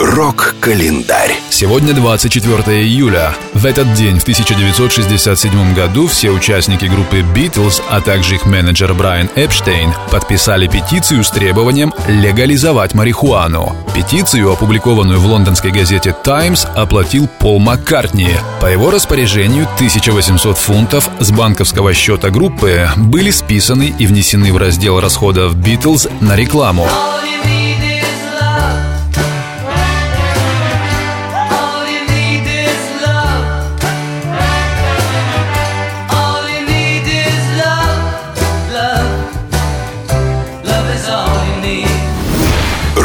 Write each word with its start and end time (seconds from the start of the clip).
Рок-календарь. 0.00 1.34
Сегодня 1.50 1.92
24 1.92 2.82
июля. 2.82 3.34
В 3.52 3.66
этот 3.66 3.94
день, 3.94 4.20
в 4.20 4.22
1967 4.22 5.74
году, 5.74 6.06
все 6.06 6.30
участники 6.30 6.84
группы 6.84 7.24
Beatles, 7.34 7.82
а 7.90 8.00
также 8.00 8.36
их 8.36 8.46
менеджер 8.46 8.94
Брайан 8.94 9.28
Эпштейн, 9.34 9.92
подписали 10.12 10.68
петицию 10.68 11.24
с 11.24 11.30
требованием 11.30 11.92
легализовать 12.06 12.94
марихуану. 12.94 13.74
Петицию, 13.92 14.52
опубликованную 14.52 15.18
в 15.18 15.26
лондонской 15.26 15.72
газете 15.72 16.14
Times, 16.22 16.64
оплатил 16.76 17.28
Пол 17.40 17.58
Маккартни. 17.58 18.36
По 18.60 18.66
его 18.66 18.92
распоряжению 18.92 19.66
1800 19.74 20.56
фунтов 20.56 21.10
с 21.18 21.32
банковского 21.32 21.92
счета 21.92 22.30
группы 22.30 22.88
были 22.96 23.32
списаны 23.32 23.92
и 23.98 24.06
внесены 24.06 24.52
в 24.52 24.58
раздел 24.58 25.00
расходов 25.00 25.56
Beatles 25.56 26.08
на 26.20 26.36
рекламу. 26.36 26.86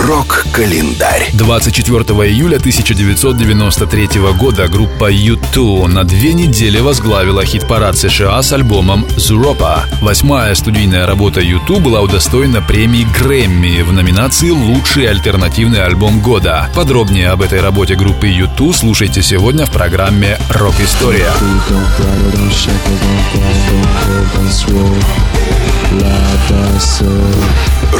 Рок-календарь. 0.03 1.29
24 1.31 2.03
июля 2.27 2.57
1993 2.57 4.19
года 4.37 4.67
группа 4.67 5.09
U2 5.09 5.87
на 5.87 6.03
две 6.03 6.33
недели 6.33 6.79
возглавила 6.79 7.45
хит-парад 7.45 7.97
США 7.97 8.41
с 8.41 8.51
альбомом 8.51 9.07
«Зуропа». 9.15 9.85
Восьмая 10.01 10.55
студийная 10.55 11.05
работа 11.05 11.39
U2 11.39 11.79
была 11.79 12.01
удостоена 12.01 12.61
премии 12.61 13.07
Грэмми 13.17 13.81
в 13.83 13.93
номинации 13.93 14.49
«Лучший 14.49 15.05
альтернативный 15.05 15.85
альбом 15.85 16.19
года». 16.19 16.69
Подробнее 16.75 17.29
об 17.29 17.41
этой 17.41 17.61
работе 17.61 17.95
группы 17.95 18.27
U2 18.27 18.73
слушайте 18.73 19.21
сегодня 19.21 19.65
в 19.65 19.71
программе 19.71 20.37
«Рок-история». 20.49 21.31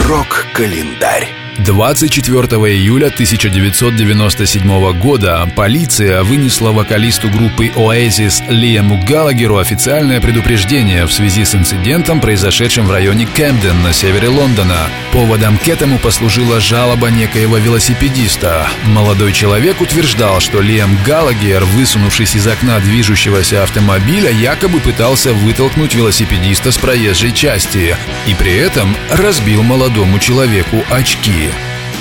Рок-календарь. 0.06 1.43
24 1.60 2.40
июля 2.74 3.08
1997 3.08 5.00
года 5.00 5.48
полиция 5.56 6.24
вынесла 6.24 6.72
вокалисту 6.72 7.30
группы 7.30 7.68
Oasis 7.68 8.44
Лиаму 8.50 9.00
Галагеру 9.08 9.58
официальное 9.58 10.20
предупреждение 10.20 11.06
в 11.06 11.14
связи 11.14 11.46
с 11.46 11.54
инцидентом, 11.54 12.20
произошедшим 12.20 12.88
в 12.88 12.92
районе 12.92 13.28
Кэмден 13.28 13.84
на 13.84 13.94
севере 13.94 14.30
Лондона. 14.30 14.78
Поводом 15.12 15.60
к 15.60 15.68
этому 15.68 16.00
послужила 16.00 16.60
жалоба 16.60 17.12
некоего 17.12 17.58
велосипедиста. 17.58 18.68
Молодой 18.86 19.32
человек 19.32 19.80
утверждал, 19.80 20.40
что 20.40 20.60
Лиам 20.60 20.98
Галагер, 21.06 21.66
высунувшись 21.66 22.36
из 22.36 22.48
окна 22.48 22.80
движущегося 22.80 23.62
автомобиля, 23.62 24.32
якобы 24.32 24.80
пытался 24.80 25.34
вытолкнуть 25.34 25.94
велосипедиста 25.94 26.72
с 26.72 26.78
проезжей 26.80 27.32
части 27.32 27.96
и 28.26 28.34
при 28.34 28.56
этом 28.56 28.96
разбил 29.12 29.62
молодому 29.62 30.18
человеку 30.18 30.84
очки. 30.90 31.44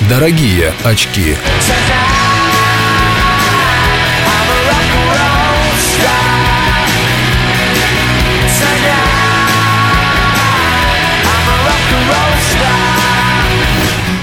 Дорогие 0.09 0.73
очки. 0.85 1.37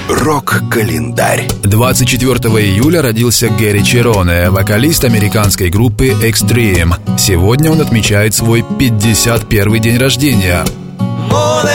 Рок-календарь. 0.08 1.48
24 1.62 2.34
июля 2.62 3.02
родился 3.02 3.48
Гэри 3.48 3.82
Чероне, 3.82 4.50
вокалист 4.50 5.04
американской 5.04 5.70
группы 5.70 6.08
Extreme. 6.08 6.94
Сегодня 7.18 7.70
он 7.70 7.80
отмечает 7.80 8.34
свой 8.34 8.64
51 8.78 9.80
день 9.80 9.98
рождения. 9.98 10.64
More 11.30 11.69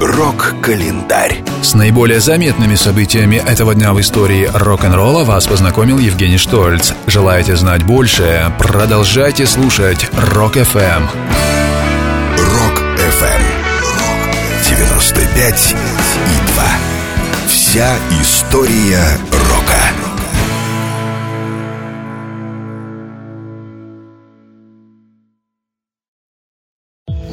Рок-календарь. 0.00 1.42
С 1.62 1.74
наиболее 1.74 2.20
заметными 2.20 2.74
событиями 2.74 3.36
этого 3.36 3.74
дня 3.74 3.92
в 3.92 4.00
истории 4.00 4.50
рок-н-ролла 4.52 5.24
вас 5.24 5.46
познакомил 5.46 5.98
Евгений 5.98 6.38
Штольц. 6.38 6.92
Желаете 7.06 7.56
знать 7.56 7.84
больше? 7.84 8.52
Продолжайте 8.58 9.46
слушать 9.46 10.08
Рок-ФМ. 10.12 11.06
Рок-ФМ. 12.36 13.42
95 14.68 15.74
и 15.74 16.52
2. 16.54 16.64
Вся 17.48 17.94
история 18.20 19.04
рока. 19.30 20.05